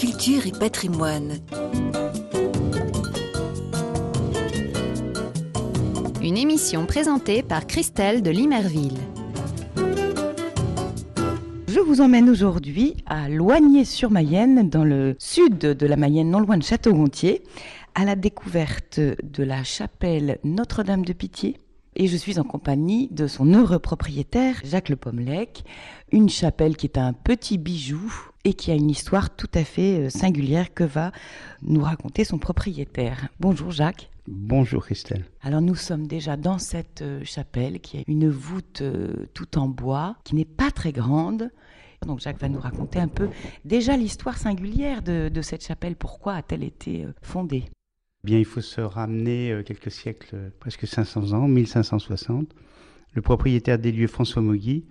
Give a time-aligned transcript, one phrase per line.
[0.00, 1.40] culture et patrimoine.
[6.22, 8.96] Une émission présentée par Christelle de Limerville.
[11.68, 16.62] Je vous emmène aujourd'hui à Loigné-sur-Mayenne, dans le sud de la Mayenne, non loin de
[16.62, 17.42] Château-Gontier,
[17.94, 21.58] à la découverte de la chapelle Notre-Dame de Pitié.
[21.96, 25.64] Et je suis en compagnie de son heureux propriétaire, Jacques Le Pommelec,
[26.12, 30.06] une chapelle qui est un petit bijou et qui a une histoire tout à fait
[30.06, 31.10] euh, singulière que va
[31.62, 33.28] nous raconter son propriétaire.
[33.40, 34.08] Bonjour Jacques.
[34.28, 35.24] Bonjour Christelle.
[35.42, 39.66] Alors nous sommes déjà dans cette euh, chapelle qui est une voûte euh, tout en
[39.66, 41.50] bois, qui n'est pas très grande.
[42.06, 43.28] Donc Jacques va nous raconter un peu
[43.64, 45.96] déjà l'histoire singulière de, cette chapelle.
[45.96, 47.64] Pourquoi a-t-elle été fondée?
[48.24, 52.48] Il faut se ramener quelques siècles, presque 500 ans, 1560.
[53.14, 54.84] Le propriétaire des lieux, François Mogui,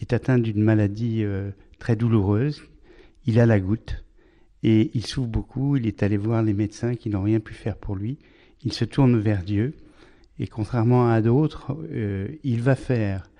[0.00, 1.24] est atteint d'une maladie
[1.78, 2.62] très douloureuse
[3.26, 4.04] il a la goutte
[4.62, 5.76] et il souffre beaucoup.
[5.76, 8.18] Il est allé voir les médecins qui n'ont rien pu faire pour lui.
[8.62, 9.74] Il se tourne vers Dieu
[10.38, 13.30] et contrairement à d'autres, euh, il va faire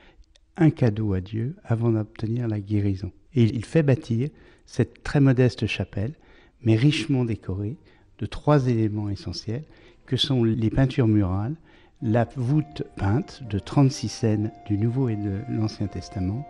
[0.56, 3.12] un cadeau à Dieu avant d'obtenir la guérison.
[3.34, 4.30] Et il fait bâtir
[4.64, 6.14] cette très modeste chapelle,
[6.62, 7.76] mais richement décorée,
[8.18, 9.64] de trois éléments essentiels,
[10.06, 11.54] que sont les peintures murales,
[12.02, 16.46] la voûte peinte de 36 scènes du Nouveau et de l'Ancien Testament,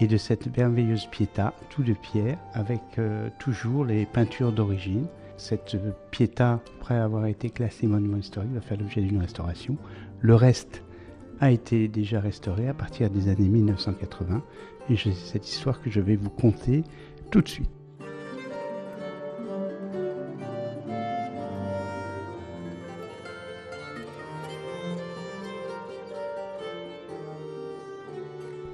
[0.00, 5.06] et de cette merveilleuse piéta, tout de pierre, avec euh, toujours les peintures d'origine.
[5.38, 5.76] Cette
[6.10, 9.76] piéta, après avoir été classée monument historique, va faire l'objet d'une restauration.
[10.20, 10.82] Le reste
[11.40, 14.42] a été déjà restauré à partir des années 1980
[14.88, 16.84] et c'est cette histoire que je vais vous conter
[17.30, 17.75] tout de suite.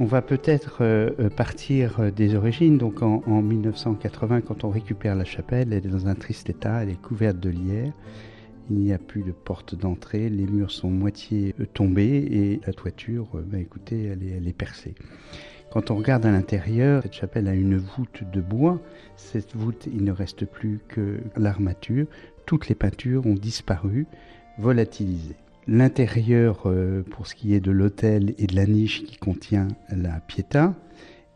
[0.03, 2.77] On va peut-être euh, euh, partir euh, des origines.
[2.77, 6.89] Donc en, 1980, quand on récupère la chapelle, elle est dans un triste état, elle
[6.89, 7.93] est couverte de lierre.
[8.69, 13.29] Il n'y a plus de porte d'entrée, les murs sont moitié tombés et la toiture,
[13.47, 14.97] ben, écoutez, elle est, elle est percée.
[15.71, 18.81] Quand on regarde à l'intérieur, cette chapelle a une voûte de bois.
[19.15, 22.07] Cette voûte, il ne reste plus que l'armature.
[22.45, 24.09] Toutes les peintures ont disparu,
[24.59, 25.37] volatilisées.
[25.69, 30.19] L'intérieur, euh, pour ce qui est de l'autel et de la niche qui contient la
[30.19, 30.75] piéta,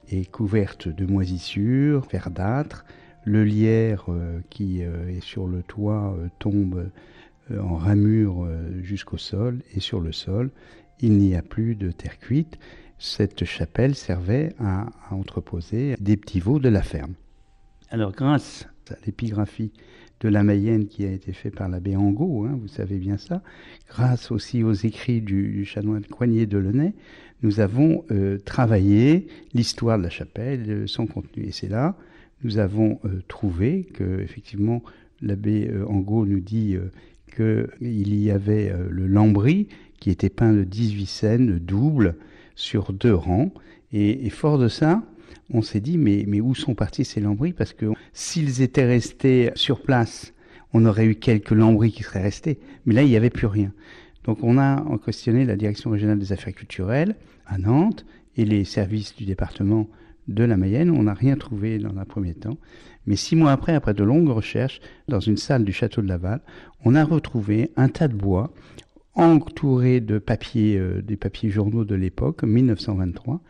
[0.09, 2.85] est couverte de moisissures verdâtres.
[3.25, 6.91] Le lierre euh, qui euh, est sur le toit tombe
[7.57, 8.49] en ramure
[8.83, 10.51] jusqu'au sol et sur le sol,
[10.99, 12.59] il n'y a plus de terre cuite.
[12.99, 17.15] Cette chapelle servait à, à entreposer des petits veaux de la ferme.
[17.91, 19.71] Alors grâce à l'épigraphie
[20.21, 23.43] de la Mayenne qui a été fait par l'abbé Angot, hein, vous savez bien ça,
[23.89, 26.95] grâce aussi aux écrits du, chanoine Coignet de Lenay,
[27.43, 31.45] nous avons euh, travaillé l'histoire de la chapelle, son contenu.
[31.45, 31.97] Et c'est là,
[32.43, 34.83] nous avons euh, trouvé que, effectivement,
[35.21, 36.77] l'abbé euh, Angot nous dit
[37.35, 39.69] qu'il y avait le lambris
[40.01, 42.17] qui était peint de 18 scènes doubles
[42.55, 43.53] sur deux rangs.
[43.93, 45.03] Et, et fort de ça,
[45.53, 47.53] on s'est dit, mais, mais où sont partis ces lambris?
[47.53, 50.33] Parce que s'ils étaient restés sur place,
[50.73, 52.59] on aurait eu quelques lambris qui seraient restés.
[52.85, 53.73] Mais là, il n'y avait plus rien.
[54.25, 57.15] Donc on a questionné la direction régionale des affaires culturelles
[57.47, 58.05] à Nantes
[58.37, 59.89] et les services du département
[60.27, 60.91] de la Mayenne.
[60.91, 62.59] On n'a rien trouvé dans un premier temps.
[63.07, 66.41] Mais six mois après, après de longues recherches, dans une salle du château de Laval,
[66.85, 68.53] on a retrouvé un tas de bois
[69.17, 73.41] entouré de papiers, euh, des papiers journaux de l'époque, 1923.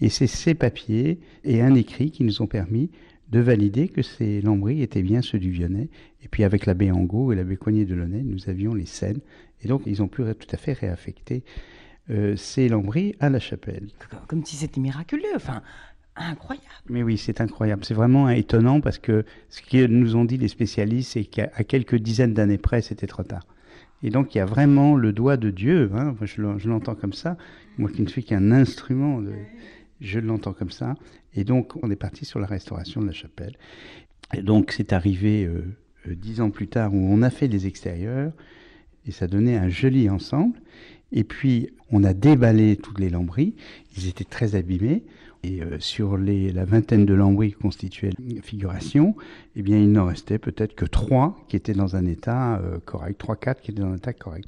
[0.00, 2.90] Et c'est ces papiers et un écrit qui nous ont permis
[3.28, 5.88] de valider que ces lambris étaient bien ceux du Vionnet.
[6.22, 9.20] Et puis avec l'abbé Angot et l'abbé Coignet de Launay, nous avions les scènes.
[9.62, 11.44] Et donc ils ont pu tout à fait réaffecter
[12.10, 13.88] euh, ces lambris à la chapelle.
[14.26, 15.62] Comme si c'était miraculeux, enfin
[16.16, 16.66] incroyable.
[16.88, 17.84] Mais oui, c'est incroyable.
[17.84, 21.96] C'est vraiment étonnant parce que ce que nous ont dit les spécialistes, c'est qu'à quelques
[21.96, 23.46] dizaines d'années près, c'était trop tard.
[24.02, 27.36] Et donc il y a vraiment le doigt de Dieu, hein, je l'entends comme ça,
[27.78, 29.22] moi qui ne suis qu'un instrument,
[30.00, 30.94] je l'entends comme ça.
[31.34, 33.56] Et donc on est parti sur la restauration de la chapelle.
[34.34, 35.64] Et donc c'est arrivé euh,
[36.08, 38.32] euh, dix ans plus tard où on a fait les extérieurs
[39.06, 40.60] et ça donnait un joli ensemble.
[41.12, 43.54] Et puis on a déballé toutes les lambris,
[43.96, 45.04] ils étaient très abîmés.
[45.42, 49.16] Et euh, sur les, la vingtaine de lambris qui constituaient la figuration,
[49.56, 53.18] eh bien, il n'en restait peut-être que trois qui étaient dans un état euh, correct,
[53.18, 54.46] trois, quatre qui étaient dans un état correct.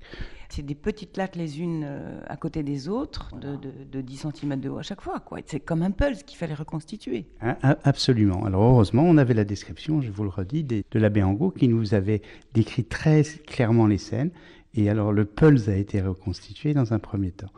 [0.51, 3.57] C'est des petites lattes les unes euh, à côté des autres, de,
[3.91, 5.19] de, 10 cm de haut à chaque fois.
[5.21, 5.39] Quoi.
[5.47, 7.25] C'est comme un pulse qu'il fallait reconstituer.
[7.41, 8.45] Hein, absolument.
[8.45, 11.95] Alors heureusement, on avait la description, je vous le redis, de l'abbé Angot qui nous
[11.95, 12.21] avait
[12.53, 14.31] décrit très clairement les scènes.
[14.75, 17.51] Et alors le pulse a été reconstitué dans un premier temps.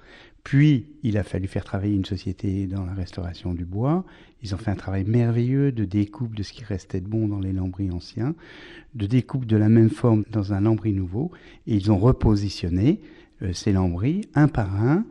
[0.44, 4.04] Puis, il a fallu faire travailler une société dans la restauration du bois.
[4.42, 7.40] Ils ont fait un travail merveilleux de découpe de ce qui restait de bon dans
[7.40, 8.34] les lambris anciens,
[8.94, 11.30] de découpe de la même forme dans un lambris nouveau.
[11.66, 13.00] Et ils ont repositionné
[13.40, 15.06] euh, ces lambris un par un,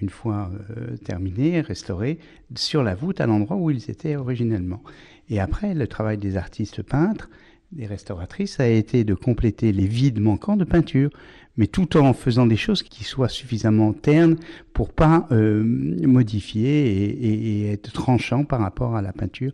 [0.00, 2.20] une fois euh, terminés, restaurés,
[2.54, 4.84] sur la voûte à l'endroit où ils étaient originellement.
[5.28, 7.28] Et après, le travail des artistes peintres,
[7.72, 11.10] des restauratrices, a été de compléter les vides manquants de peinture
[11.56, 14.36] mais tout en faisant des choses qui soient suffisamment ternes
[14.72, 19.52] pour pas euh, modifier et, être tranchant par rapport à la peinture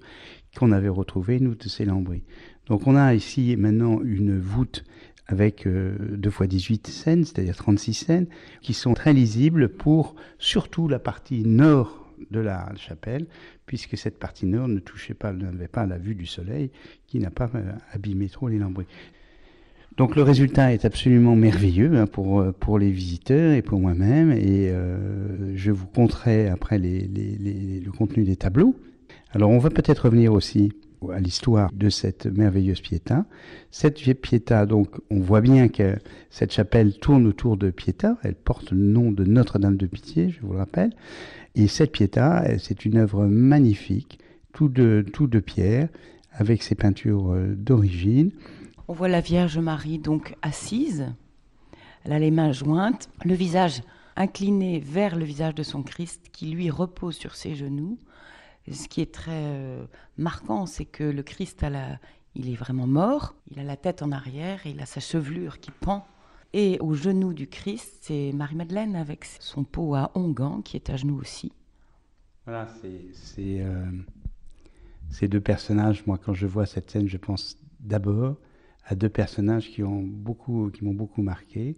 [0.57, 2.25] qu'on avait retrouvée, nous, de ces lambris.
[2.67, 4.85] Donc on a ici maintenant une voûte
[5.27, 8.27] avec euh, 2 fois 18 scènes, c'est-à-dire 36 scènes,
[8.61, 13.27] qui sont très lisibles pour surtout la partie nord de la chapelle,
[13.67, 16.71] puisque cette partie nord ne touchait pas, n'avait pas la vue du soleil,
[17.07, 18.87] qui n'a pas euh, abîmé trop les lambris.
[19.97, 24.33] Donc le résultat est absolument merveilleux hein, pour, euh, pour les visiteurs et pour moi-même.
[24.33, 28.75] Et euh, je vous compterai après le contenu des tableaux.
[29.33, 30.73] Alors on va peut-être revenir aussi
[31.11, 33.25] à l'histoire de cette merveilleuse Pietà.
[33.71, 35.97] Cette Pietà, donc, on voit bien que
[36.31, 38.19] cette chapelle tourne autour de Pietà.
[38.23, 40.93] Elle porte le nom de Notre-Dame de Pitié, je vous le rappelle.
[41.55, 44.19] Et cette Pietà, c'est une œuvre magnifique,
[44.53, 45.89] tout de, tout de pierre,
[46.33, 48.31] avec ses peintures euh, d'origine.
[48.93, 51.15] On voit la Vierge Marie donc assise,
[52.05, 53.81] elle a les mains jointes, le visage
[54.17, 57.99] incliné vers le visage de son Christ qui lui repose sur ses genoux.
[58.71, 59.87] Ce qui est très euh,
[60.19, 61.99] marquant, c'est que le Christ a la,
[62.35, 65.71] il est vraiment mort, il a la tête en arrière, il a sa chevelure qui
[65.71, 66.07] pend.
[66.53, 70.97] Et au genou du Christ, c'est Marie-Madeleine avec son pot à onguent qui est à
[70.97, 71.51] genoux aussi.
[72.45, 72.69] Voilà,
[73.15, 73.87] c'est euh,
[75.09, 76.05] ces deux personnages.
[76.07, 78.37] Moi, quand je vois cette scène, je pense d'abord
[78.85, 81.77] à deux personnages qui ont beaucoup, qui m'ont beaucoup marqué,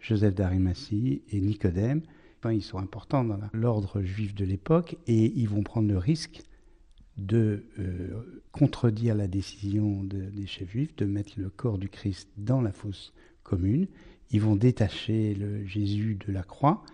[0.00, 2.02] Joseph d'Arimathie et Nicodème.
[2.38, 6.42] Enfin, ils sont importants dans l'ordre juif de l'époque et ils vont prendre le risque
[7.16, 12.28] de euh, contredire la décision de, des chefs juifs de mettre le corps du Christ
[12.36, 13.12] dans la fosse
[13.42, 13.86] commune.
[14.30, 16.84] Ils vont détacher le Jésus de la croix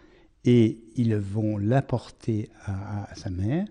[0.44, 3.66] et ils vont l'apporter à sa mère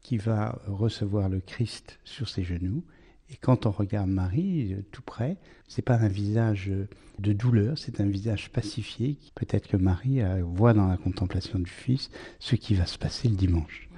[0.00, 2.84] qui va recevoir le Christ sur ses genoux
[3.30, 5.36] et quand on regarde Marie euh, tout près,
[5.66, 6.88] c'est pas un visage euh,
[7.18, 9.18] de douleur, c'est un visage pacifié.
[9.34, 13.28] Peut-être que Marie euh, voit dans la contemplation du Fils ce qui va se passer
[13.28, 13.88] le dimanche.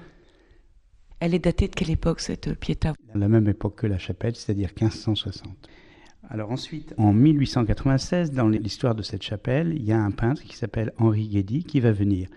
[1.21, 2.95] Elle est datée de quelle époque cette Pietà?
[3.13, 5.69] À la même époque que la chapelle, c'est-à-dire 1560.
[6.31, 10.57] Alors ensuite, en 1896, dans l'histoire de cette chapelle, il y a un peintre qui
[10.57, 12.29] s'appelle Henri Guédy qui va venir.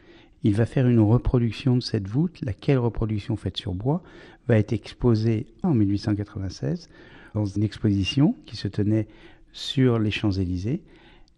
[0.43, 4.01] Il va faire une reproduction de cette voûte, laquelle reproduction faite sur bois
[4.47, 6.89] va être exposée en 1896
[7.35, 9.07] dans une exposition qui se tenait
[9.51, 10.81] sur les Champs-Élysées.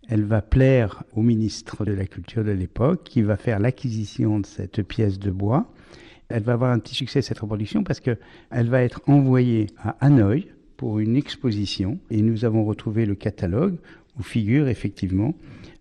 [0.10, 4.46] Elle va plaire au ministre de la Culture de l'époque qui va faire l'acquisition de
[4.46, 5.72] cette pièce de bois.
[6.30, 8.18] Elle va avoir un petit succès cette reproduction parce qu'elle
[8.52, 10.48] va être envoyée à Hanoï
[10.78, 13.78] pour une exposition et nous avons retrouvé le catalogue
[14.18, 15.34] où figure effectivement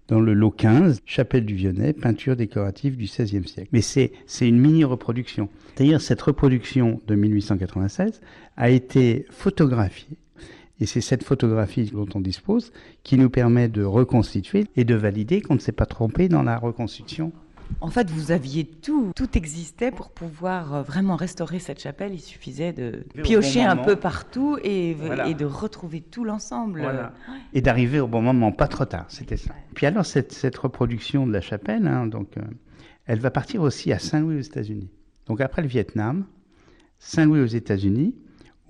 [0.08, 3.68] dans le lot 15, Chapelle du Vionnet, peinture décorative du XVIe siècle.
[3.72, 5.48] Mais c'est, une mini-reproduction.
[5.74, 8.20] C'est-à-dire cette reproduction de 1896
[8.56, 10.16] a été photographiée.
[10.80, 12.72] Et c'est cette photographie dont on dispose
[13.04, 16.58] qui nous permet de reconstituer et de valider qu'on ne s'est pas trompé dans la
[16.58, 17.32] reconstitution
[17.80, 22.14] en fait, vous aviez tout, tout existait pour pouvoir euh, vraiment restaurer cette chapelle.
[22.14, 25.28] Il suffisait de piocher bon un peu partout et, voilà.
[25.28, 26.80] et, de retrouver tout l'ensemble.
[26.80, 27.12] Voilà.
[27.52, 29.54] Et d'arriver au bon moment, pas trop tard, c'était ça.
[29.74, 32.42] Puis alors, cette, cette, reproduction de la chapelle, hein, donc, euh,
[33.06, 34.90] elle va partir aussi à Saint-Louis aux États-Unis.
[35.26, 36.24] Donc après le Vietnam,
[36.98, 38.14] Saint-Louis aux États-Unis,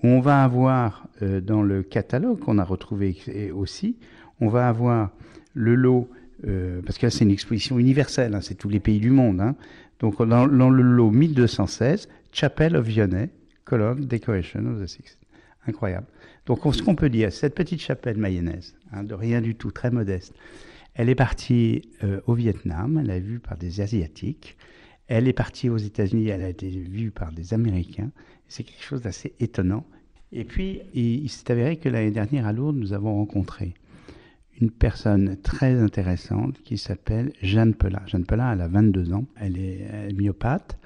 [0.01, 3.97] où on va avoir euh, dans le catalogue qu'on a retrouvé aussi,
[4.41, 5.11] on va avoir
[5.53, 6.09] le lot
[6.47, 9.41] euh, parce que là c'est une exposition universelle, hein, c'est tous les pays du monde.
[9.41, 9.55] Hein.
[9.99, 13.29] Donc dans, le lot 1216, Chapel of Vionnet,
[13.65, 15.19] colonne Decoration of the Sixth.
[15.67, 16.07] Incroyable.
[16.45, 19.91] Donc ce qu'on peut dire, cette petite chapelle mayonnaise, hein, de rien du tout, très
[19.91, 20.33] modeste,
[20.93, 24.57] elle est partie euh, au Vietnam, elle été vue par des Asiatiques,
[25.07, 28.11] elle est partie aux États-Unis, elle a été vue par des Américains.
[28.47, 29.85] C'est quelque chose d'assez étonnant.
[30.31, 33.73] Et puis, il, il s'est avéré que l'année dernière à Lourdes, nous avons rencontré
[34.59, 38.03] une personne très intéressante qui s'appelle Jeanne Pellat.
[38.05, 40.77] Jeanne Pellat, elle a 22 ans, elle est, myopathe,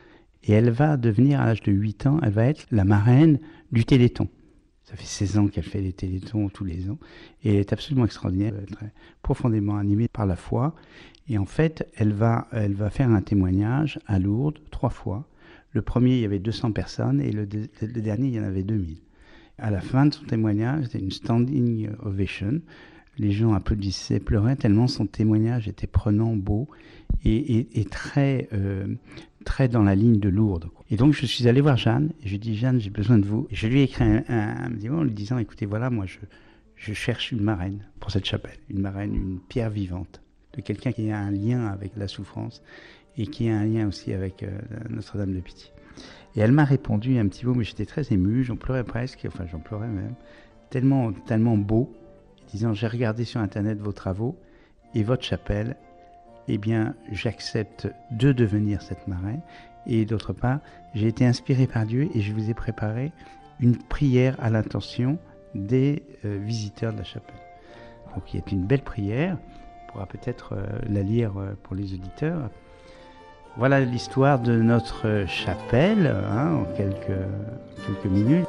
[0.43, 3.39] et elle va devenir, à l'âge de 8 ans, elle va être la marraine
[3.71, 4.29] du Téléthon.
[4.83, 6.97] Ça fait 16 ans qu'elle fait les Télétons tous les ans,
[7.43, 10.73] et elle est absolument extraordinaire, elle est très profondément animée par la foi,
[11.27, 15.27] et en fait, elle va, elle va faire un témoignage à Lourdes trois fois.
[15.71, 17.45] Le premier, il y avait 200 personnes, et le,
[17.81, 18.97] le dernier, il y en avait 2000.
[19.57, 22.61] À la fin de son témoignage, c'était une standing ovation,
[23.17, 26.67] Les gens applaudissaient, pleuraient tellement son témoignage était prenant, beau
[27.25, 28.95] et, très, euh,
[29.43, 30.69] très dans la ligne de Lourdes.
[30.89, 33.17] Et donc je suis allé voir Jeanne et je lui ai dit Jeanne, j'ai besoin
[33.17, 33.47] de vous.
[33.51, 36.19] je lui ai écrit un, un, en lui disant écoutez, voilà, moi je,
[36.75, 40.21] je cherche une marraine pour cette chapelle, une marraine, une pierre vivante
[40.53, 42.61] de quelqu'un qui a un lien avec la souffrance
[43.17, 44.59] et qui a un lien aussi avec euh,
[44.89, 45.71] Notre-Dame de Pitié.
[46.35, 49.45] Et elle m'a répondu un petit mot, mais j'étais très ému, j'en pleurais presque, enfin
[49.51, 50.13] j'en pleurais même,
[50.69, 51.91] tellement, tellement beau,
[52.47, 54.37] disant j'ai regardé sur internet vos travaux
[54.93, 55.75] et votre chapelle,
[56.47, 59.41] eh bien j'accepte de devenir cette marraine.
[59.85, 60.59] Et d'autre part,
[60.93, 63.11] j'ai été inspiré par Dieu et je vous ai préparé
[63.59, 65.17] une prière à l'intention
[65.55, 67.35] des euh, visiteurs de la chapelle.
[68.13, 69.37] Donc il y a une belle prière,
[69.83, 72.49] on pourra peut-être euh, la lire pour les auditeurs.
[73.57, 78.47] Voilà l'histoire de notre chapelle hein, en quelques minutes.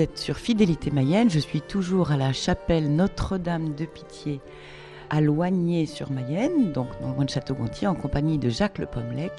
[0.00, 4.40] Êtes sur Fidélité Mayenne, je suis toujours à la chapelle Notre-Dame de Pitié
[5.10, 5.20] à
[5.84, 9.32] sur mayenne donc dans le coin de Château-Gontier, en compagnie de Jacques Le Pommelec.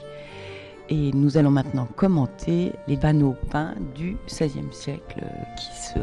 [0.89, 5.25] Et nous allons maintenant commenter les panneaux peints du XVIe siècle
[5.58, 6.00] qui se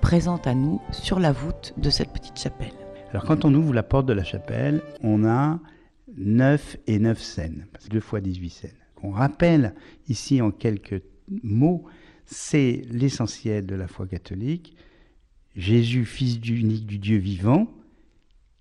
[0.00, 2.74] présentent à nous sur la voûte de cette petite chapelle.
[3.10, 5.58] Alors quand on ouvre la porte de la chapelle, on a
[6.16, 8.70] 9 et 9 scènes, 2 fois 18 scènes.
[9.02, 9.74] On rappelle
[10.08, 11.02] ici en quelques
[11.42, 11.86] mots,
[12.26, 14.76] c'est l'essentiel de la foi catholique.
[15.56, 17.68] Jésus, fils unique du Dieu vivant,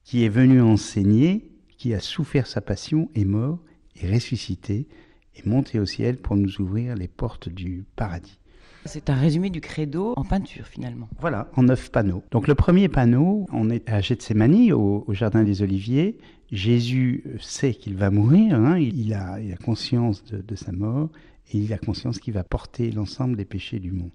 [0.04, 3.60] qui est venu enseigner, qui a souffert sa passion, est mort,
[4.02, 4.88] est ressuscité,
[5.36, 8.40] est monté au ciel pour nous ouvrir les portes du paradis.
[8.86, 11.10] C'est un résumé du credo en peinture finalement.
[11.20, 12.24] Voilà, en neuf panneaux.
[12.30, 16.20] Donc le premier panneau, on est à Gethsemane, au, au Jardin des Oliviers.
[16.52, 18.78] Jésus sait qu'il va mourir, hein.
[18.78, 21.10] il, a, conscience de, sa mort
[21.52, 24.12] et il a conscience qu'il va porter l'ensemble des péchés du monde.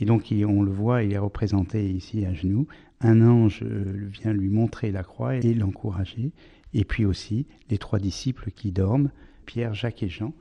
[0.00, 2.66] Et donc on le voit, il est représenté ici à genoux
[3.04, 6.32] un ange euh, vient lui montrer la croix et l'encourager.
[6.72, 9.10] Et puis aussi les trois disciples qui dorment,
[9.46, 10.32] Pierre, Jacques et Jean.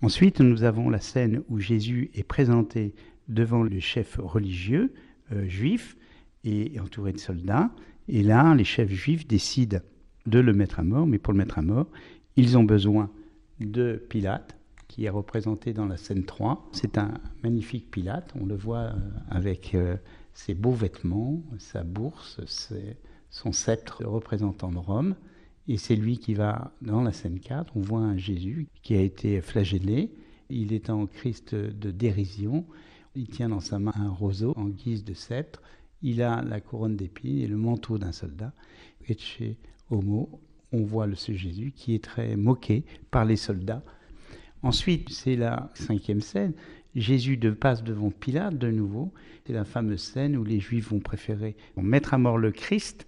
[0.00, 2.94] Ensuite, nous avons la scène où Jésus est présenté
[3.28, 4.92] devant le chef religieux
[5.32, 5.96] euh, juif
[6.44, 7.70] et entouré de soldats.
[8.08, 9.80] Et là, les chefs juifs décident
[10.26, 11.88] de le mettre à mort, mais pour le mettre à mort,
[12.36, 13.10] ils ont besoin
[13.60, 14.56] de Pilate,
[14.98, 16.70] qui est représenté dans la scène 3.
[16.72, 17.14] C'est un
[17.44, 18.94] magnifique Pilate, on le voit euh,
[19.30, 19.76] avec
[20.34, 22.40] ses beaux vêtements, sa bourse,
[23.30, 25.14] son sceptre représentant Rome.
[25.68, 29.00] Et c'est lui qui va, dans la scène 4, on voit un Jésus qui a
[29.00, 30.10] été flagellé.
[30.50, 32.66] Il est en Christ de dérision.
[33.14, 35.62] Il tient dans sa main un roseau en guise de sceptre.
[36.02, 38.52] Il a la couronne d'épines et le manteau d'un soldat.
[39.06, 39.58] Et chez
[39.90, 40.40] Homo,
[40.72, 43.84] on voit ce Jésus qui est très moqué par les soldats.
[44.62, 46.52] Ensuite, c'est la cinquième scène.
[46.94, 49.12] Jésus passe devant Pilate de nouveau.
[49.46, 53.06] C'est la fameuse scène où les Juifs vont préférer mettre à mort le Christ.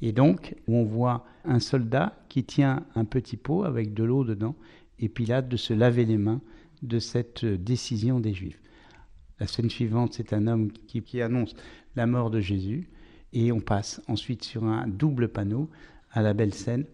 [0.00, 4.54] Et donc, on voit un soldat qui tient un petit pot avec de l'eau dedans,
[4.98, 6.40] et Pilate de se laver les mains
[6.82, 8.60] de cette décision des Juifs.
[9.40, 11.54] La scène suivante, c'est un homme qui, annonce
[11.96, 12.88] la mort de Jésus,
[13.32, 15.68] et on passe ensuite sur un double panneau
[16.12, 16.86] à la belle scène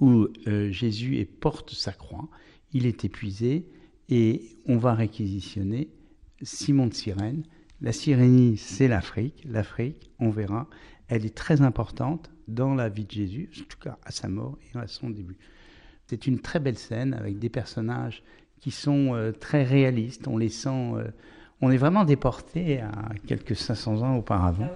[0.00, 2.28] où euh, Jésus porte sa croix,
[2.72, 3.66] il est épuisé,
[4.08, 5.88] et on va réquisitionner
[6.42, 7.44] Simon de Cyrène.
[7.80, 9.42] La Cyrénie, c'est l'Afrique.
[9.48, 10.68] L'Afrique, on verra,
[11.08, 14.58] elle est très importante dans la vie de Jésus, en tout cas à sa mort
[14.62, 15.38] et à son début.
[16.06, 18.22] C'est une très belle scène avec des personnages
[18.58, 20.26] qui sont euh, très réalistes.
[20.28, 20.92] On les sent.
[20.94, 21.10] Euh,
[21.62, 22.92] on est vraiment déporté à
[23.26, 24.70] quelques 500 ans auparavant.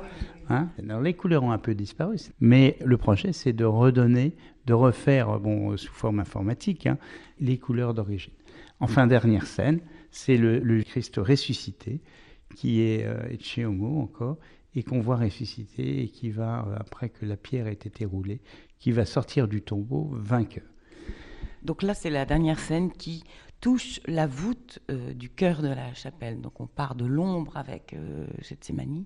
[0.50, 4.36] Hein les couleurs ont un peu disparu, mais le projet, c'est de redonner,
[4.66, 6.98] de refaire, bon, sous forme informatique, hein,
[7.40, 8.32] les couleurs d'origine.
[8.80, 12.02] Enfin, dernière scène, c'est le, Christ ressuscité,
[12.54, 14.36] qui est euh, chez Homo encore,
[14.74, 18.40] et qu'on voit ressusciter, et qui va, euh, après que la pierre ait été roulée,
[18.78, 20.64] qui va sortir du tombeau vainqueur.
[21.62, 23.24] Donc là, c'est la dernière scène qui
[23.64, 26.42] touche la voûte euh, du cœur de la chapelle.
[26.42, 29.04] Donc on part de l'ombre avec euh, Gethsemane,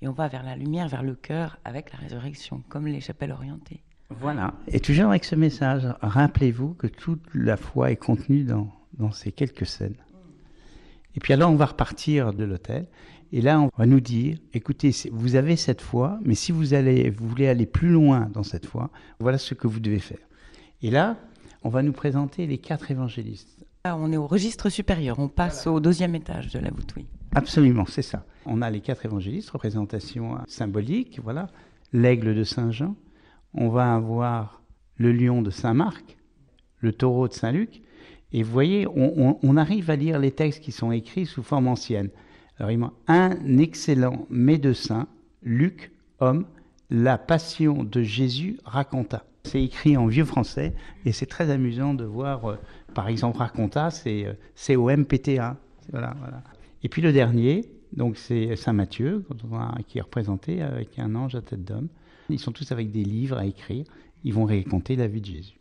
[0.00, 3.30] et on va vers la lumière, vers le cœur avec la résurrection, comme les chapelles
[3.30, 3.80] orientées.
[4.10, 4.54] Voilà.
[4.66, 9.66] Et toujours avec ce message, rappelez-vous que toute la foi est contenue dans, ces quelques
[9.66, 9.94] scènes.
[11.14, 12.88] Et puis alors on va repartir de l'hôtel
[13.30, 16.64] et là on va nous dire écoutez vous avez cette foi mais si vous
[17.20, 18.90] voulez aller plus loin dans cette foi
[19.20, 20.26] voilà ce que vous devez faire.
[20.82, 21.18] Et là
[21.62, 23.62] on va nous présenter les quatre évangélistes.
[23.84, 27.04] Là, on est au registre supérieur, on passe au deuxième étage de la voûte, oui.
[27.34, 28.24] Absolument, c'est ça.
[28.46, 31.48] On a les quatre évangélistes, représentation symbolique, voilà.
[31.92, 32.94] l'aigle de Saint Jean,
[33.54, 34.62] on va avoir
[34.98, 36.16] le lion de Saint Marc,
[36.78, 37.82] le taureau de Saint Luc,
[38.32, 42.10] et vous voyez, on, arrive à lire les textes qui sont écrits sous forme ancienne.
[42.60, 45.08] Alors, un excellent médecin,
[45.42, 46.46] Luc, homme,
[46.88, 49.24] la passion de Jésus raconta.
[49.44, 50.72] C'est écrit en vieux français
[51.04, 52.56] et c'est très amusant de voir, euh,
[52.94, 55.56] par exemple, raconta, c'est euh, C-O-M-P-T-A.
[56.82, 59.24] Et puis le dernier, donc c'est Saint Matthieu,
[59.86, 61.88] qui est représenté avec un ange à tête d'homme.
[62.28, 63.84] Ils sont tous avec des livres à écrire.
[64.24, 65.58] Ils vont raconter la vie de Jésus.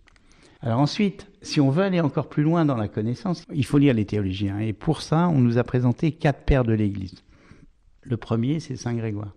[0.62, 3.96] Alors ensuite, si on veut aller encore plus loin dans la connaissance, il faut lire
[3.96, 4.60] les théologiens.
[4.60, 7.24] Et pour ça, on nous a présenté quatre pères de l'Église.
[8.04, 9.36] Le premier, c'est Saint Grégoire,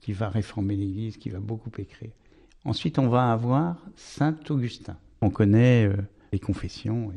[0.00, 2.12] qui va réformer l'Église, qui va beaucoup écrire.
[2.64, 4.96] Ensuite, on va avoir Saint Augustin.
[5.20, 5.96] On connaît euh,
[6.32, 7.12] les confessions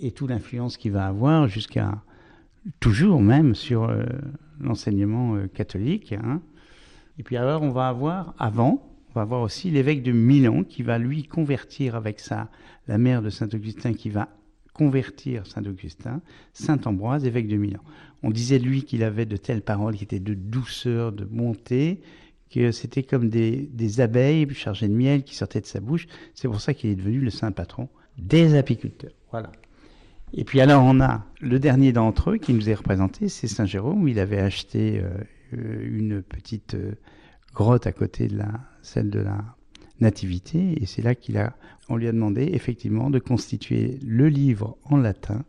[0.00, 2.02] et, toute l'influence qu'il va avoir jusqu'à
[2.80, 4.04] toujours même sur euh,
[4.60, 6.12] l'enseignement euh, catholique.
[6.12, 6.42] Hein.
[7.18, 10.82] Et puis alors, on va avoir avant, on va voir aussi l'évêque de Milan qui
[10.82, 12.50] va lui convertir avec sa,
[12.88, 14.28] la mère de Saint Augustin qui va
[14.72, 16.20] convertir Saint Augustin,
[16.52, 17.80] Saint Ambroise, évêque de Milan.
[18.22, 22.00] On disait lui qu'il avait de telles paroles qui étaient de douceur, de bonté,
[22.50, 26.06] que c'était comme des, abeilles chargées de miel qui sortaient de sa bouche.
[26.34, 27.88] C'est pour ça qu'il est devenu le saint patron
[28.18, 29.12] des apiculteurs.
[29.30, 29.50] Voilà.
[30.34, 33.66] Et puis alors on a le dernier d'entre eux qui nous est représenté, c'est Saint
[33.66, 34.08] Jérôme.
[34.08, 35.10] Il avait acheté euh,
[35.82, 36.92] une petite euh,
[37.54, 39.38] grotte à côté de la, celle de la
[40.00, 41.54] Nativité, et c'est là qu'il a,
[41.88, 45.44] on lui a demandé effectivement de constituer le livre en latin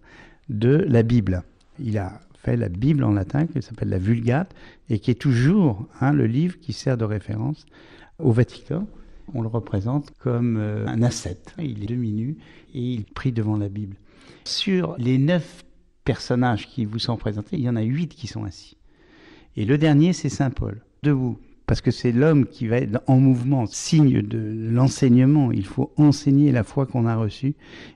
[0.47, 1.41] de la Bible.
[1.79, 4.53] Il a fait la Bible en latin, qui s'appelle la Vulgate,
[4.89, 7.65] et qui est toujours hein, le livre qui sert de référence
[8.19, 8.87] au Vatican.
[9.33, 11.53] On le représente comme euh, un ascète.
[11.59, 12.37] Il est demi-nu
[12.73, 13.95] et il prie devant la Bible.
[14.45, 15.63] Sur les neuf
[16.03, 18.77] personnages qui vous sont présentés, il y en a huit qui sont assis.
[19.55, 23.19] Et le dernier, c'est Saint Paul, debout, parce que c'est l'homme qui va être en
[23.19, 25.51] mouvement, signe de l'enseignement.
[25.51, 27.55] Il faut enseigner la foi qu'on a reçue,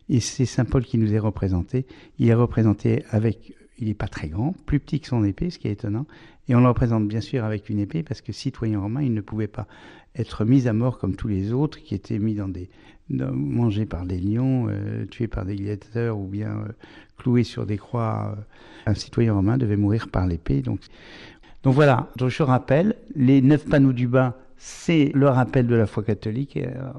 [0.09, 1.85] et c'est Saint Paul qui nous est représenté.
[2.19, 5.59] Il est représenté avec, il n'est pas très grand, plus petit que son épée, ce
[5.59, 6.05] qui est étonnant,
[6.49, 9.21] et on le représente bien sûr avec une épée, parce que citoyen romain, il ne
[9.21, 9.67] pouvait pas
[10.15, 12.69] être mis à mort comme tous les autres, qui étaient mis dans des,
[13.09, 16.71] mangés par des lions, euh, tués par des gladiateurs, ou bien euh,
[17.17, 18.35] cloués sur des croix.
[18.85, 20.79] Un citoyen romain devait mourir par l'épée, donc
[21.63, 25.85] donc voilà, donc je rappelle, les neuf panneaux du bas, c'est le rappel de la
[25.85, 26.91] foi catholique euh,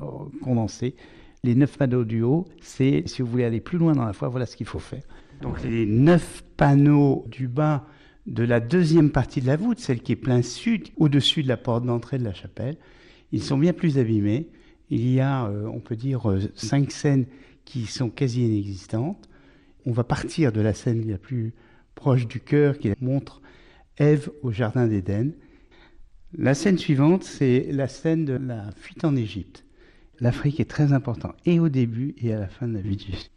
[0.43, 0.95] condensé.
[1.43, 4.29] Les neuf panneaux du haut, c'est, si vous voulez aller plus loin dans la foi,
[4.29, 5.03] voilà ce qu'il faut faire.
[5.41, 7.87] Donc les neuf panneaux du bas
[8.29, 11.57] de la deuxième partie de la voûte, celle qui est plein sud, au-dessus de la
[11.57, 12.77] porte d'entrée de la chapelle,
[13.33, 14.49] ils sont bien plus abîmés.
[14.91, 17.27] Il y a, euh, on peut dire, euh, cinq scènes
[17.65, 19.29] qui sont quasi inexistantes.
[19.87, 21.55] On va partir de la scène la plus
[21.95, 23.41] proche du cœur qui montre
[23.97, 25.33] Ève au Jardin d'Éden.
[26.37, 29.65] La scène suivante, c'est la scène de la fuite en Égypte.
[30.21, 33.03] L'Afrique est très importante, et au début et à la fin de la vie de
[33.03, 33.31] Jésus.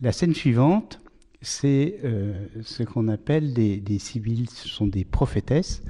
[0.00, 1.00] La scène suivante,
[1.46, 5.82] c'est euh, ce qu'on appelle des, des Sibylles, ce sont des prophétesses,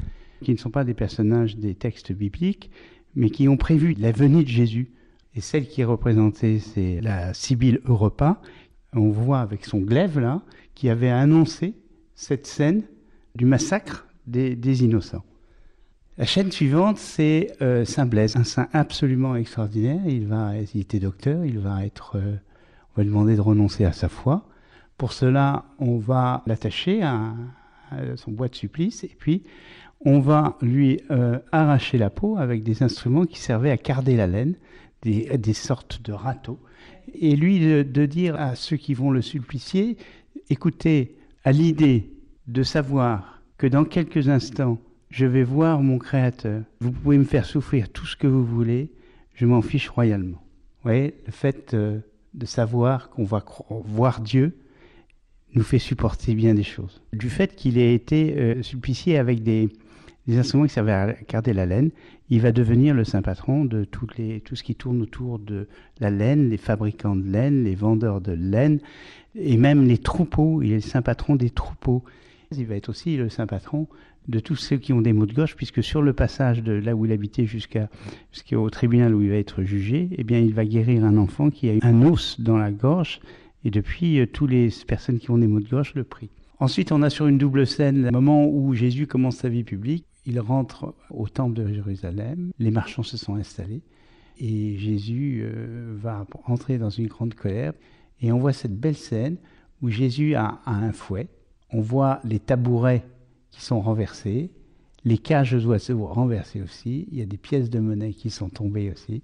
[0.42, 2.70] qui ne sont pas des personnages des textes bibliques,
[3.14, 4.90] mais qui ont prévu la venue de Jésus.
[5.34, 8.40] Et celle qui est représentée, c'est la Sibylle Europa.
[8.92, 10.42] On voit avec son glaive là,
[10.74, 11.74] qui avait annoncé
[12.14, 12.82] cette scène
[13.34, 15.24] du massacre des, innocents.
[16.18, 20.00] La chaîne suivante, c'est euh, Saint Blaise, un saint absolument extraordinaire.
[20.06, 22.36] Il va, il était docteur, il va être, euh,
[22.92, 24.46] on va lui demander de renoncer à sa foi.
[24.98, 27.34] Pour cela, on va l'attacher à,
[28.16, 29.44] son bois de supplice et puis
[30.04, 34.26] on va lui euh, arracher la peau avec des instruments qui servaient à carder la
[34.26, 34.56] laine,
[35.02, 36.58] des, sortes de râteaux,
[37.14, 39.96] et lui de, de dire à ceux qui vont le supplicier,
[40.50, 42.10] écoutez, à l'idée
[42.48, 44.78] de savoir que dans quelques instants,
[45.10, 46.62] je vais voir mon Créateur.
[46.80, 48.90] Vous pouvez me faire souffrir tout ce que vous voulez,
[49.34, 50.38] je m'en fiche royalement.
[50.38, 52.00] Vous voyez, le fait euh,
[52.34, 54.56] de savoir qu'on va voir Dieu
[55.56, 57.02] nous fait supporter bien des choses.
[57.12, 59.70] Du fait qu'il ait été euh, supplicié avec des,
[60.28, 61.90] instruments qui servaient à garder la laine,
[62.28, 63.86] il va devenir le saint patron de
[64.18, 65.66] les, tout ce qui tourne autour de
[65.98, 68.80] la laine, les fabricants de laine, les vendeurs de laine,
[69.34, 70.62] et même les troupeaux.
[70.62, 72.04] Il est le saint patron des troupeaux.
[72.56, 73.88] Il va être aussi le saint patron
[74.28, 76.94] de tous ceux qui ont des maux de gorge, puisque sur le passage de là
[76.96, 81.04] où il habitait jusqu'au tribunal où il va être jugé, eh bien, il va guérir
[81.04, 83.20] un enfant qui a un os dans la gorge,
[83.66, 86.30] et depuis, euh, toutes les personnes qui ont des maux de gorge le prient.
[86.60, 90.04] Ensuite, on a sur une double scène le moment où Jésus commence sa vie publique.
[90.24, 93.82] Il rentre au temple de Jérusalem, les marchands se sont installés,
[94.38, 97.72] et Jésus euh, va entrer dans une grande colère,
[98.22, 99.36] et on voit cette belle scène
[99.82, 101.26] où Jésus a un fouet,
[101.70, 103.04] on voit les tabourets
[103.50, 104.50] qui sont renversés,
[105.04, 108.48] les cages aux oiseaux renversées aussi, il y a des pièces de monnaie qui sont
[108.48, 109.22] tombées aussi,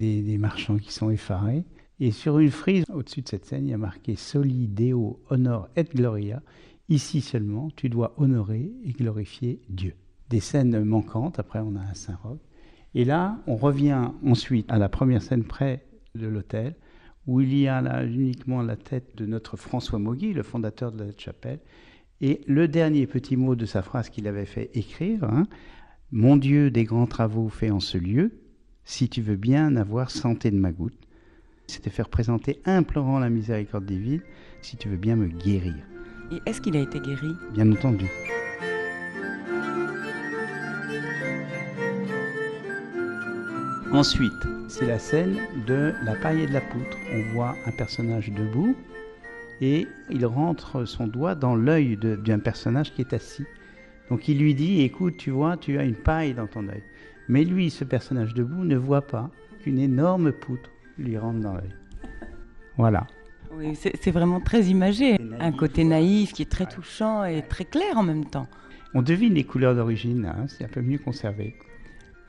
[0.00, 1.64] des marchands qui sont effarés.
[2.00, 5.68] Et sur une frise au-dessus de cette scène, il y a marqué Soli Deo Honor
[5.76, 6.42] et Gloria.
[6.88, 9.94] Ici seulement, tu dois honorer et glorifier Dieu.
[10.28, 12.40] Des scènes manquantes, après on a un Saint-Roch.
[12.94, 16.74] Et là, on revient ensuite à la première scène près de l'hôtel,
[17.26, 21.04] où il y a là uniquement la tête de notre François Mogui, le fondateur de
[21.04, 21.60] la chapelle,
[22.20, 25.46] et le dernier petit mot de sa phrase qu'il avait fait écrire, hein,
[26.12, 28.32] Mon Dieu des grands travaux faits en ce lieu,
[28.84, 30.98] si tu veux bien avoir santé de ma goutte.
[31.66, 34.20] C'était faire présenter implorant la miséricorde divine,
[34.60, 35.74] si tu veux bien me guérir.
[36.32, 37.32] Et est-ce qu'il a été guéri?
[37.52, 38.06] Bien entendu.
[43.92, 44.32] Ensuite,
[44.68, 46.96] c'est la scène de la paille et de la poutre.
[47.12, 48.74] On voit un personnage debout
[49.60, 53.44] et il rentre son doigt dans l'œil d'un personnage qui est assis.
[54.10, 56.82] Donc il lui dit, écoute, tu vois, tu as une paille dans ton œil.
[57.28, 59.30] Mais lui, ce personnage debout, ne voit pas
[59.62, 61.74] qu'une énorme poutre lui rentre dans l'œil.
[62.76, 63.06] Voilà.
[63.56, 65.16] Oui, c'est vraiment très imagé.
[65.38, 68.48] Un côté naïf qui est très touchant et très clair en même temps.
[68.94, 71.56] On devine les couleurs d'origine, hein, c'est un peu mieux conservé.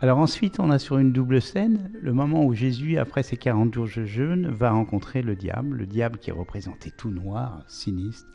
[0.02, 3.74] Alors ensuite, on a sur une double scène le moment où Jésus, après ses 40
[3.74, 8.28] jours de jeûne, va rencontrer le diable, le diable qui est représenté tout noir, sinistre,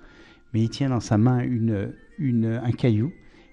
[0.52, 3.12] mais il tient dans sa main une, une, un caillou.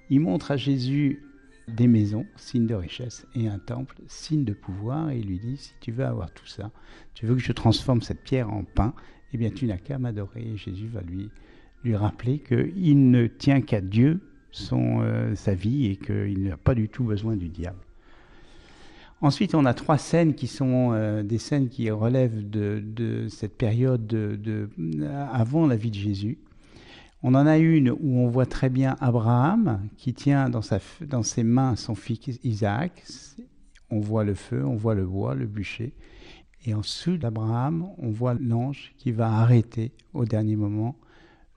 [0.10, 1.22] Il montre à Jésus
[1.68, 5.58] des maisons, signe de richesse, et un temple, signe de pouvoir, et il lui dit,
[5.58, 6.72] si tu veux avoir tout ça,
[7.14, 8.94] tu veux que je transforme cette pierre en pain,
[9.34, 10.48] eh bien tu n'as qu'à m'adorer.
[10.54, 11.30] Et Jésus va lui,
[11.84, 16.74] lui rappeler qu'il ne tient qu'à Dieu son, euh, sa vie et qu'il n'a pas
[16.76, 17.80] du tout besoin du diable.
[19.20, 23.58] Ensuite, on a trois scènes qui sont euh, des scènes qui relèvent de, de cette
[23.58, 24.70] période de, de,
[25.32, 26.38] avant la vie de Jésus.
[27.24, 30.62] On en a une où on voit très bien Abraham qui tient dans,
[31.24, 33.04] ses mains son fils Isaac.
[33.90, 35.94] On voit le feu, on voit le bois, le bûcher.
[36.66, 40.98] Et en dessous d'Abraham, on voit l'ange qui va arrêter au dernier moment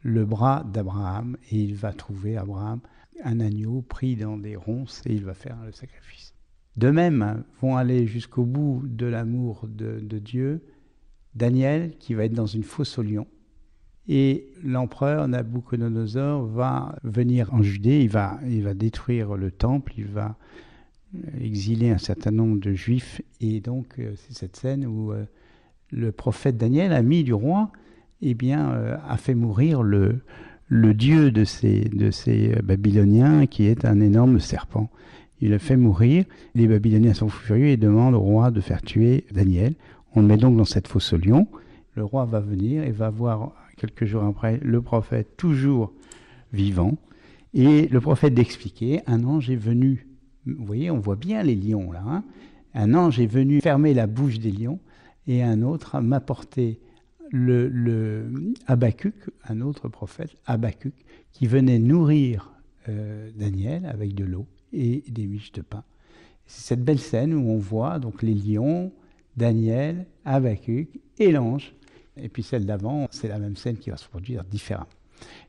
[0.02, 2.80] le bras d'Abraham et il va trouver Abraham
[3.22, 6.34] un agneau pris dans des ronces et il va faire le sacrifice.
[6.76, 10.64] De même, vont aller jusqu'au bout de l'amour de, Dieu
[11.34, 13.26] Daniel qui va être dans une fosse au lion.
[14.08, 20.06] Et l'empereur Nabucodonosor va venir en Judée, il va, il va détruire le temple, il
[20.06, 20.36] va
[21.40, 23.20] exiler un certain nombre de juifs.
[23.40, 25.24] Et donc, euh, c'est cette scène où euh,
[25.90, 27.70] le prophète Daniel, ami du roi,
[28.22, 30.20] eh bien, euh, a fait mourir le,
[30.68, 34.90] le dieu de ces, de ces Babyloniens, qui est un énorme serpent.
[35.40, 36.24] Il a fait mourir.
[36.54, 39.74] Les Babyloniens sont furieux et demandent au roi de faire tuer Daniel.
[40.14, 41.48] On le met donc dans cette fosse au lion.
[41.94, 45.92] Le roi va venir et va voir quelques jours après le prophète toujours
[46.52, 46.98] vivant.
[47.54, 50.06] Et le prophète d'expliquer, un ange est venu.
[50.46, 52.02] Vous voyez, on voit bien les lions là.
[52.06, 52.24] Hein
[52.74, 54.78] un ange est venu fermer la bouche des lions
[55.26, 56.78] et un autre m'a porté
[57.32, 58.32] le,
[58.66, 59.14] Habacuc,
[59.44, 60.94] un autre prophète, Habacuc,
[61.32, 62.52] qui venait nourrir
[62.88, 65.84] euh, Daniel avec de l'eau et des miches de pain.
[66.46, 68.92] C'est cette belle scène où on voit donc les lions,
[69.36, 71.74] Daniel, Habacuc et l'ange.
[72.22, 74.88] Et puis celle d'avant, c'est la même scène qui va se produire différemment.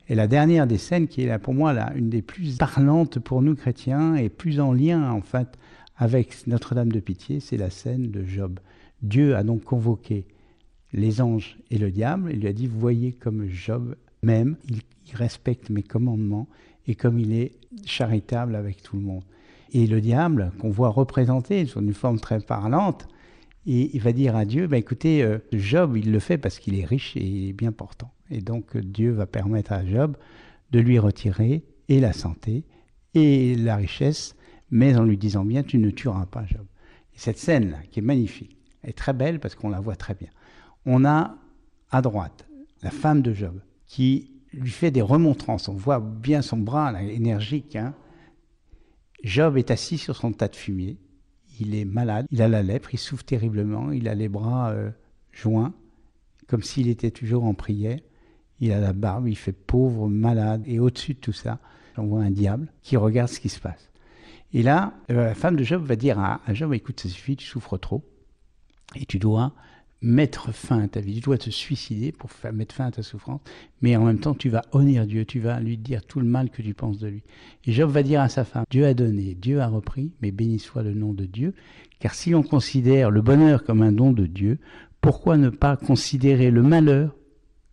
[0.08, 3.18] Et la dernière des scènes, qui est là pour moi là, une des plus parlantes
[3.18, 5.48] pour nous chrétiens et plus en lien en fait
[5.96, 8.58] avec Notre-Dame de Pitié, c'est la scène de Job.
[9.02, 10.26] Dieu a donc convoqué
[10.92, 15.16] les anges et le diable et lui a dit, voyez comme Job même, il, il
[15.16, 16.48] respecte mes commandements
[16.86, 17.52] et comme il est
[17.84, 19.24] charitable avec tout le monde.
[19.72, 23.08] Et le diable, qu'on voit représenté sous une forme très parlante,
[23.66, 26.78] et il va dire à Dieu, bah, écoutez, euh, Job, il le fait parce qu'il
[26.78, 28.12] est riche et il est bien portant.
[28.30, 30.16] Et donc Dieu va permettre à Job
[30.70, 32.64] de lui retirer et la santé
[33.14, 34.34] et la richesse,
[34.70, 36.64] mais en lui disant bien, tu ne tueras pas Job.
[37.14, 40.30] Et cette scène-là, qui est magnifique, est très belle parce qu'on la voit très bien.
[40.86, 41.36] On a
[41.90, 42.48] à droite
[42.82, 45.68] la femme de Job qui lui fait des remontrances.
[45.68, 47.76] On voit bien son bras énergique.
[47.76, 47.94] Hein.
[49.22, 50.96] Job est assis sur son tas de fumier.
[51.60, 54.90] Il est malade, il a la lèpre, il souffre terriblement, il a les bras euh,
[55.32, 55.74] joints,
[56.46, 57.98] comme s'il était toujours en prière.
[58.60, 60.62] Il a la barbe, il fait pauvre, malade.
[60.66, 61.58] Et au-dessus de tout ça,
[61.96, 63.90] on voit un diable qui regarde ce qui se passe.
[64.52, 67.36] Et là, euh, la femme de Job va dire à, à Job, écoute, ça suffit,
[67.36, 68.04] tu souffres trop.
[68.94, 69.54] Et tu dois
[70.02, 71.14] mettre fin à ta vie.
[71.14, 73.40] Tu dois te suicider pour faire, mettre fin à ta souffrance,
[73.80, 76.50] mais en même temps, tu vas honorer Dieu, tu vas lui dire tout le mal
[76.50, 77.22] que tu penses de lui.
[77.64, 80.58] Et Job va dire à sa femme, Dieu a donné, Dieu a repris, mais béni
[80.58, 81.54] soit le nom de Dieu,
[82.00, 84.58] car si l'on considère le bonheur comme un don de Dieu,
[85.00, 87.14] pourquoi ne pas considérer le malheur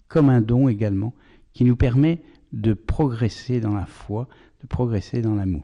[0.07, 1.13] comme un don également,
[1.53, 2.21] qui nous permet
[2.53, 4.27] de progresser dans la foi,
[4.61, 5.63] de progresser dans l'amour?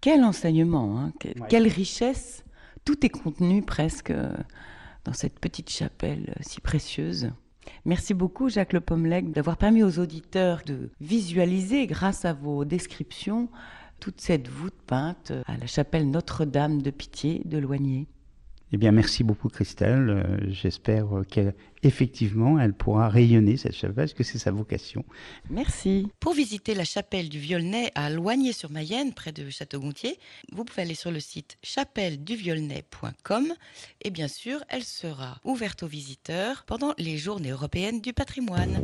[0.00, 1.12] Quel enseignement, hein,
[1.48, 2.44] quelle richesse.
[2.84, 4.12] Tout est contenu presque
[5.10, 7.32] dans cette petite chapelle si précieuse.
[7.84, 13.48] Merci beaucoup Jacques Le Pommelec d'avoir permis aux auditeurs de visualiser grâce à vos descriptions
[13.98, 18.06] toute cette voûte peinte à la chapelle Notre-Dame de Pitié de Loigné.
[18.72, 20.10] Eh merci beaucoup, Christelle.
[20.10, 25.04] Euh, j'espère qu'effectivement, elle pourra rayonner cette chapelle, parce que c'est sa vocation.
[25.50, 26.06] Merci.
[26.20, 30.18] Pour visiter la chapelle du Violnay à Loigné-sur-Mayenne, près de Château-Gontier,
[30.52, 33.52] vous pouvez aller sur le site chapelleduviolnay.com.
[34.02, 38.80] Et bien sûr, elle sera ouverte aux visiteurs pendant les journées européennes du patrimoine.